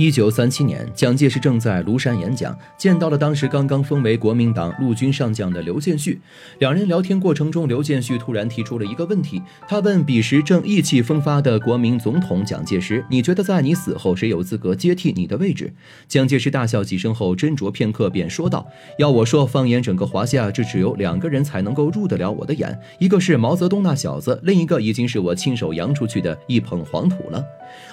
[0.00, 6.18] 一九三七年，蒋介石正在庐山演讲，见到了当时刚刚封为国民党陆军上将的刘建绪。
[6.58, 15.70] 两人聊天过程中，刘建绪突然提出了一个问题，他问彼时正意气风发的国民总统蒋介石：“你觉得在你死后，谁有资格接替你的位置？”
[16.08, 18.66] 蒋介石大笑几声后，斟酌片刻，便说道
[18.98, 27.44] ：“要我说，放眼整个华夏，这只有两个人才能够入得了我的眼，一个是毛泽东那小子，另一个已经是我亲手扬出去的一捧黄土了。”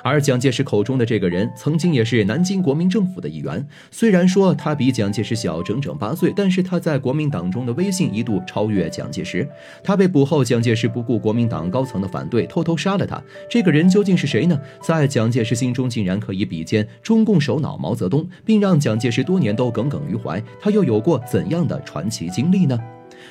[0.01, 3.67] 而蒋介石口中的这个人，曾经也是南京国民政府的一员。
[3.89, 9.47] 虽然说他比蒋介石小整整八岁，但是他在国民党中的威信一度超越蒋介石。
[9.83, 13.21] 他被捕后，蒋介石不顾国民党高层的反对，偷偷杀了他。
[13.49, 14.59] 这个人究竟是谁呢？
[14.79, 20.41] 在蒋介石心中，竟然可以比肩中共首脑毛泽东，并让蒋介石多年都耿耿于怀。
[20.61, 22.79] 他又有过怎样的传奇经历呢？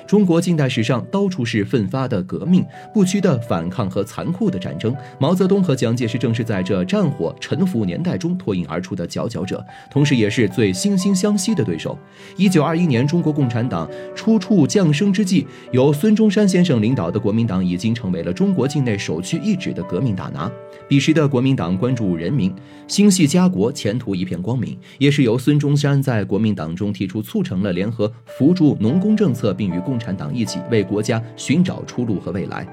[0.07, 4.95] 中国近代史上到处是奋发的革命、不屈的反抗和残酷的战争。
[5.19, 11.99] 毛泽东和蒋介石正是在这战火沉浮年代中脱颖而出的佼佼者，同时也是最惺惺相惜的对手。
[12.37, 20.51] 一九二一年，中国共产党初处降生之际，由孙中山先生领导的国民党已经成为了中国境内首屈一指的革命大拿。
[20.89, 22.55] 彼时的国民党关注人民，
[22.87, 32.67] 心系家国，前途一片光明，也是由孙中山在国民党中提出促成了联合扶助农工政策，并与共产党一起为国家寻找出路和未来。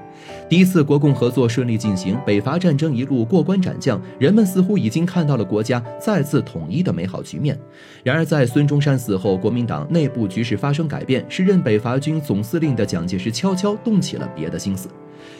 [0.48, 7.58] 第一次国共合作顺利进行，北伐战争一路过关斩将，人们似乎已经看到了国家再次统一的美好局面。
[8.04, 14.88] 然而，在孙中山死后，国民党内部局势发生改变，时任北伐军总司令的蒋介石悄悄动起了别的心思。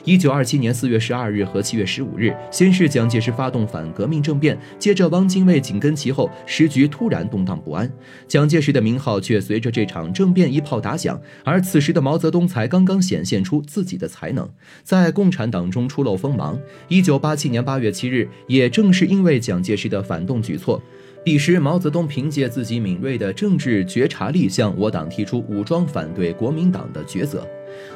[0.04, 7.90] 一九二七年四月十二日和七月十五日，先是蒋介石发动反革命政变，接着汪精卫紧跟其后，时局突然动荡不安。
[8.28, 14.48] 蒋介石的名号却随着这场政变一炮打响，而此时的毛泽东才刚刚显现出自己的才能，
[14.82, 16.58] 在共产党中初露锋芒。
[16.88, 20.82] 一九八七年八月七日，也正是因为蒋介石的反动举措，
[21.24, 27.46] 彼时毛泽东凭借自己敏锐的政治觉察力，向我党提出武装反对国民党的抉择。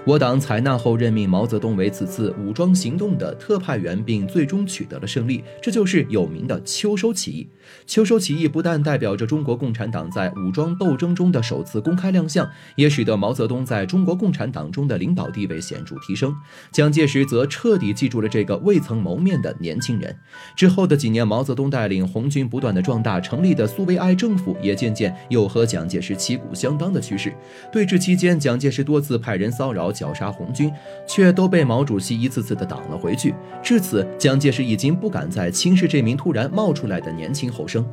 [0.04, 5.44] 我党采纳后，任命毛泽东为此次武装行动的特派员，并最终取得了胜利。
[5.60, 7.48] 这就是有名的秋收起义。
[7.86, 16.34] 秋收起义不但代表着中国共产党在武装斗争中的首次公开亮相，也使得毛泽东在中国共产党中的领导地位显著提升。
[16.72, 20.16] 蒋介石则彻底记住了这个未曾谋面的年轻人。
[20.56, 27.34] 之后的几年，毛泽东带领红军不断的壮大，成立的苏维埃政府也渐渐有和蒋介石旗鼓相当的趋势。
[27.70, 29.92] 对峙期间，蒋介石多次派人骚骚扰。
[29.98, 30.72] 绞杀红军，
[31.08, 33.34] 却都被毛主席一次次的挡了回去。
[33.62, 37.84] 至此，蒋介石已经不敢再轻视这名突然冒出来的年轻后生，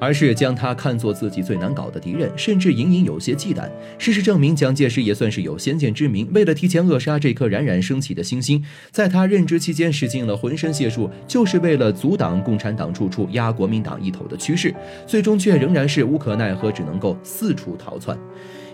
[0.00, 3.70] 而是将他看作自己最难搞的敌人，甚至隐隐有些忌惮。
[3.96, 6.28] 事实证明，蒋介石也算是有先见之明。
[6.32, 14.74] 为了提前扼杀这颗冉冉升起的星星，在他任职期间使尽了浑身解数，就是为了阻挡共产党处处压国民党一头的趋势。
[15.06, 18.18] 最终却仍然是无可奈何，只能够四处逃窜。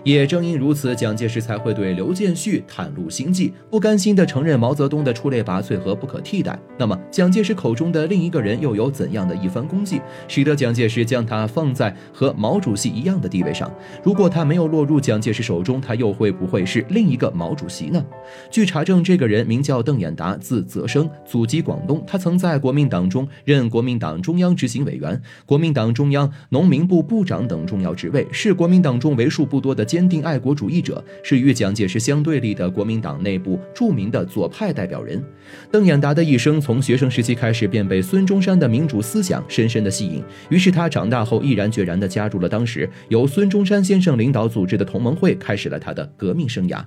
[0.03, 6.57] 也正因如此，蒋介石才会对刘建绪袒露心迹，不甘心地承认毛泽东的出类拔萃和不可替代。
[6.77, 13.69] 那么，蒋介石口中的另一个人又有怎样的一番功绩，使得蒋介石将他放在和毛主席一样的地位上？
[14.01, 18.01] 如果他没有落入蒋介石手中，他又会不会是另一个毛主席呢？
[18.49, 22.01] 据查证，这个人名叫邓演达，字泽生，祖籍广东。
[22.07, 29.88] 他曾在国民党中任国民党中央执行委员、国民党中央农民部部长等重要职位，是国民党中为数不多的。
[29.89, 35.19] 坚定爱国主义者是与蒋介石相对立的国民党内部著名的左派代表人。
[35.71, 46.83] 邓演达的一生从学生时期开始便被孙中山的民主思想深深的吸引，于是他长大后毅然决然的加入了当时由孙中山先生领导组织的同盟会，开始了他的革命生涯。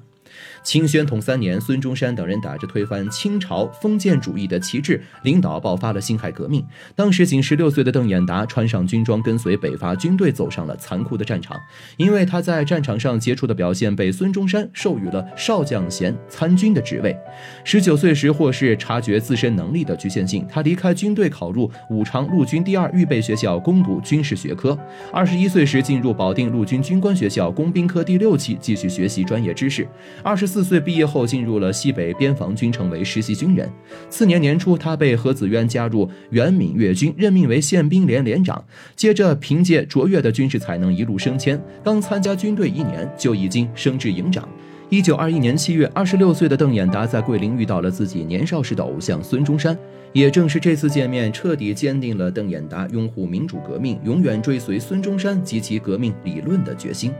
[0.62, 6.64] 清宣统三年，孙中山等人打着推翻清朝封建主义的旗帜，领导爆发了辛亥革命。
[6.94, 11.58] 当时仅十六岁的邓演达穿上军装，跟随北伐军队走上了残酷的战场。
[11.96, 17.16] 因为他在战场上杰出的表现，被孙中山授予了少将衔参军的职位。
[17.64, 24.78] 十九岁时，或是察觉自身能力的局限性，他离开军队，考入武昌陆军第二预备学校攻读军事学科。
[25.12, 29.86] 二十一岁时，进入保定陆军军官学校工兵科第六期，继续学习专业知识。
[30.22, 33.68] 二十四岁毕业后，进入了西北边防军，成为实习军人。
[34.08, 38.64] 次年年初，他被何子渊加入原闽粤军，任命为宪兵连连长。
[38.94, 41.60] 接着，凭借卓越的军事才能，一路升迁。
[41.82, 44.48] 刚参加军队一年，就已经升至营长。
[44.88, 49.76] 一九二一年七月，二十六岁的邓演达在桂林遇到了自己年少时的偶像孙中山。
[50.12, 57.10] 也正是这次见面，彻底坚定了邓演达拥护民主革命、永远追随孙中山及其革命理论的决心。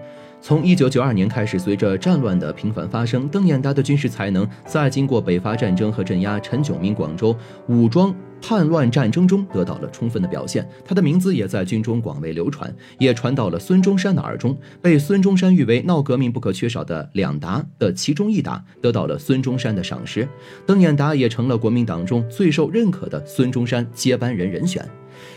[0.44, 7.34] 从一九九二年开始，随着战乱的频繁发生，邓演达的军事才能在经过北伐战争和镇压陈炯明广州
[7.68, 10.68] 武装叛乱战争中得到了充分的表现。
[10.84, 20.28] 他的名字也在军中广为流传，也传到了孙中山的耳中，被孙中山誉为闹革命不可缺少的两达的其中一达，得到了孙中山的赏识。
[20.66, 24.84] 邓演达也成了国民党中最受认可的孙中山接班人人选。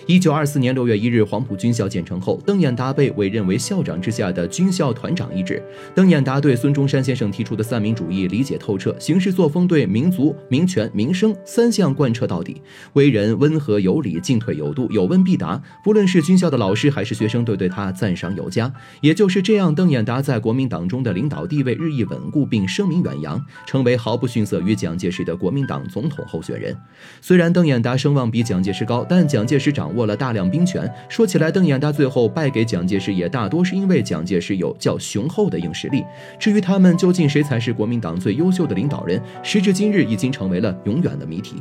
[0.07, 5.60] 一九二四年六月一日，黄埔军校建成后，邓演达被委任为校长之下的军校团长一职。
[5.96, 12.62] 邓演达对孙中山先生提出的三民主义理解透彻，行事作风对民族、民权、民生三项贯彻到底，
[12.94, 15.60] 为人温和有礼，进退有度，有问必答。
[15.84, 18.72] 不论是军校的老师还是学生，都对他赞赏有加。
[19.01, 26.78] 也就是这样，邓演达在国民党中的领导地位日益稳固，并声名远扬，成为毫不逊色于蒋介石的国民党总统候选人。
[27.22, 30.92] 虽然邓演达声望比蒋介石高，但蒋介石掌握握了大量兵权。
[31.09, 36.03] 说起来，邓演达最后败给蒋介石，也大多是因为蒋介石有较雄厚的硬实力。
[36.38, 41.56] 至于他们究竟谁才是国民党最优秀的领导人，时至今日已经成为了永远的谜题。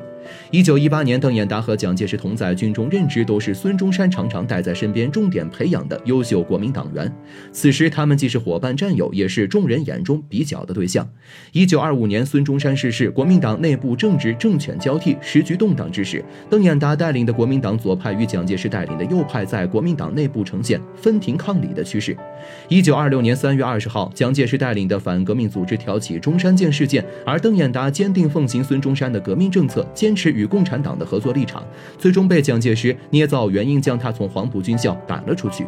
[0.50, 7.12] 一九一八年，邓演达和蒋介石同在军中任职，都是孙中山常常带在身边、重点培养的优秀国民党员。
[7.52, 11.06] 此时，他们既是伙伴、战友，也是众人眼中比较的对象。
[11.52, 22.16] 一九二五年，孙中山逝世，国民党内部政治政权交替，时局动荡之时，邓演达带领的国民党左派与蒋介石带领的右派在国民党内部呈现分庭抗礼的趋势。
[22.68, 31.64] 一九二六年三月二十号，蒋介石带领的反革命组织挑起中山舰事件，而邓演达坚定奉行孙中山的革命政策，坚持与共产党的合作立场，
[31.98, 35.66] 最终被蒋介石捏造原因，将他从黄埔军校赶了出去。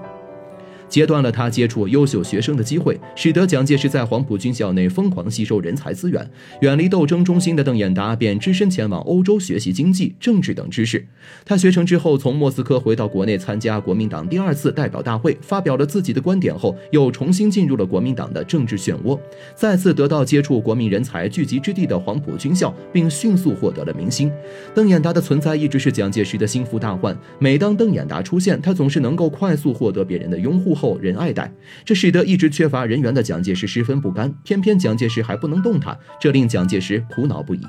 [0.89, 6.31] 截断了他接触优秀学生的机会，使得蒋介石在黄埔军校内疯狂吸收人才资源。
[6.61, 11.05] 远离斗争中心的邓演达便只身前往欧洲学习经济、政治等知识。
[11.45, 19.19] 他学成之后，从莫斯科回到国内参加国民党第二次代表大会，发表了自己的观点后，又重新进入了国民党的政治漩涡，
[19.57, 24.31] 再次得到接触国民人才聚集之地的黄埔军校，并迅速获得了民心。
[24.73, 27.17] 邓演达的存在一直是蒋介石的心腹大患。
[27.41, 30.77] 每当邓演达出现，他总是能够快速获得别人的拥护。
[30.77, 31.53] 后后人爱戴，
[31.85, 34.33] 这使得一直缺乏人员的蒋介石十分不甘。
[34.45, 37.61] 偏偏蒋介石还不能动弹，这令蒋介石苦恼不已。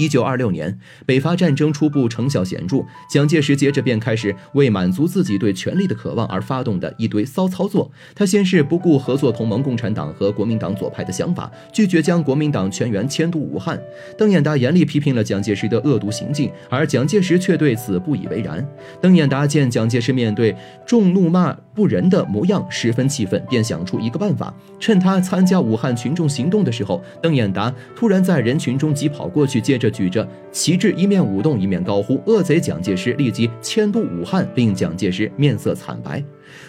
[0.00, 7.92] 一九二六年，北伐战争初步成效显著，蒋介石接着便开始为满足自己对权力的渴望而发动的一堆骚操作。
[8.14, 13.78] 他先是不顾合作同盟共产党和国民党左派的想法，拒绝将国民党全员迁都武汉。
[14.16, 18.66] 邓演达严厉批评了蒋介石的恶毒行径，而蒋介石却对此不以为然。
[19.02, 20.56] 邓演达见蒋介石面对
[20.86, 29.89] 众怒骂不仁的模样，十分气愤，便想出一个办法：趁他参加武汉群众行动的时候，邓演达突然在人群中疾跑过去，接着。
[29.90, 36.24] 举着旗帜，一面舞动，一面高呼“恶贼蒋介石立即迁都武汉”，令蒋介石面色惨白。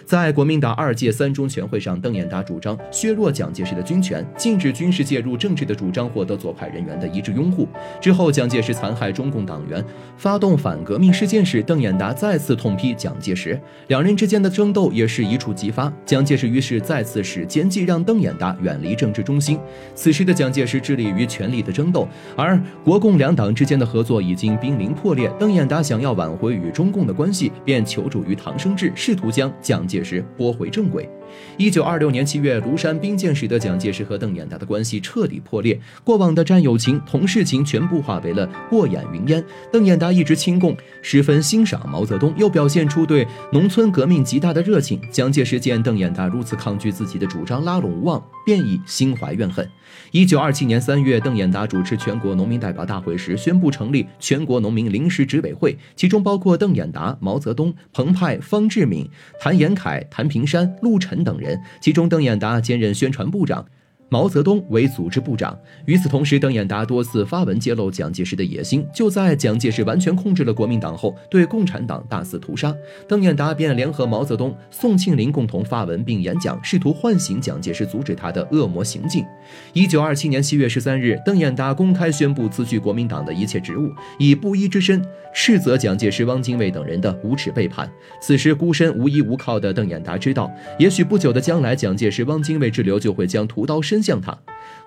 [0.06, 7.68] 在国民党二届三中全会上，邓演达主张削弱蒋介石的军权，禁止军事介入政治的主张获得左派人员的一致拥护。
[8.00, 9.84] 之后，蒋介石残害中共党员，
[10.18, 15.92] 发动反革命事件时，邓演达再次痛批蒋介石，两人之间的争斗也是一触即发。
[16.06, 19.60] 蒋介石于是再次使奸计，让邓演达远离政治中心。
[19.96, 25.32] 此时的蒋介石致力于权力的争斗，而国共两党之间的合作已经濒临破裂。
[25.40, 29.52] 邓演达想要挽回与中共的关系，便求助于唐生智，试图将。
[29.72, 31.10] 蒋介石拨回正轨。
[31.58, 39.44] 一九二六年七月，庐山兵谏使得蒋介石和邓演达的关系彻底破裂，过往的战友情、同事情全部化为了过眼云烟。
[39.72, 45.00] 邓演达一直亲共，十分欣赏毛泽东，又表现出对农村革命极大的热情。
[45.12, 49.68] 蒋介石见邓演达如此抗拒自己的主张，拉拢无望，便已心怀怨恨。
[50.12, 59.08] 一九二七年三月，邓演达主持全国农民代表大会时，宣布成立全国农民临时执委会，其中包括邓演达、毛泽东、彭湃、方志敏、
[59.40, 61.21] 谭延闿、谭平山、陆沉。
[61.24, 63.66] 等人，其中邓演达兼任宣传部长。
[64.12, 65.58] 毛泽东为组织部长。
[65.86, 68.86] 与此同时，邓演达多次发文揭露蒋介石的野心。
[68.94, 72.76] 就在蒋介石完全控制了国民党后，对共产党大肆屠杀，
[73.08, 79.26] 邓演达便联合毛泽东、宋庆龄共同发文并演讲，试图唤醒蒋介石，阻止他的恶魔行径。
[79.72, 83.90] 一九二七年七月十三日，邓演达公开宣布辞去国民党的一切职务，
[84.20, 85.02] 以布衣之身
[85.34, 87.90] 斥责蒋介石、汪精卫等人的无耻背叛。
[88.22, 94.01] 此时，孤身无依无靠的邓演达知道，也许不久的将来，蒋介石、汪精卫之流就会将屠刀伸。
[94.02, 94.38] 向他，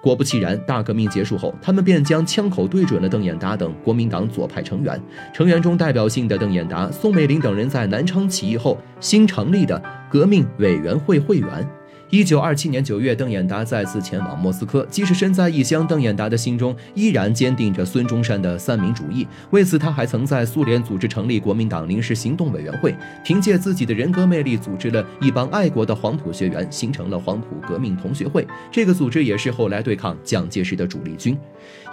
[0.02, 5.00] 果不其然，大革命结束后，他们便将枪口对准了邓演达等国民党左派成员。
[5.32, 11.68] 成员中代表性的邓演达、宋美龄等人在南昌起义后新成立的革命委员会会员。
[12.14, 14.86] 一九二七年九月，邓演达再次前往莫斯科。
[14.88, 19.26] 即使身在异乡，邓演达的心中依然坚定着孙中山的三民主义。
[19.50, 22.94] 为此，他还曾在苏联组织成立国民党临时行动委员会，
[23.24, 28.46] 凭借自己的人格魅力，组织了一帮爱国的黄埔学员，形成了黄埔革命同学会。
[28.70, 31.36] 这个组织也是后来对抗蒋介石的主力军。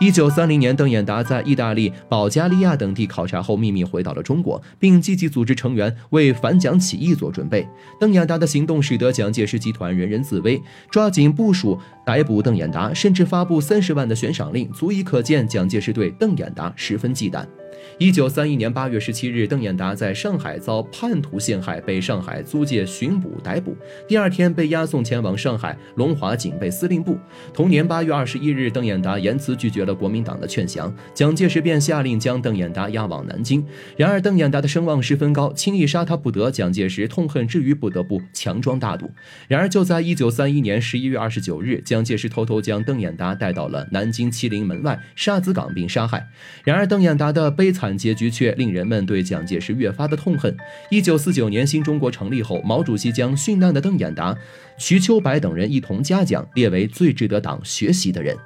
[0.02, 7.68] 一九三零年，邓演达在意大利、保加利亚等地考察后，秘密回到了中国，并积极组织成员为反蒋起义做准备。
[8.00, 17.46] 邓演达的行动使得蒋介石集团人人自危，抓紧部署逮捕邓演达，甚至发布三十万的悬赏令，足以可见蒋介石对邓演达十分忌惮。
[17.98, 23.76] 一九三一年八月十七日，邓演达在上海遭叛徒陷害，被上海租界巡捕逮捕。
[24.08, 27.18] 第二天被押送前往上海龙华警备司令部。
[27.54, 33.66] 同年八月二十一日，邓演达言辞拒绝了国民党的劝降，蒋介石便下令将邓演达押往南京。
[33.98, 36.50] 然而，邓演达的声望十分高，轻易杀他不得。
[36.52, 39.10] 蒋介石痛恨之余，不得不强装大度。
[39.48, 46.28] 然而，就在一九三一年十一月二十九日，蒋介石偷偷将邓演达带到了南京麒麟门外沙子岗并杀害。
[46.64, 47.72] 然而，邓演达的悲。
[47.72, 50.56] 惨结局却令人们对蒋介石越发的痛恨。
[50.90, 54.38] 一九四九年新中国成立后，毛主席将殉难的邓演达、
[54.78, 58.38] 瞿秋白等人一同嘉奖，列为最值得党学习的人。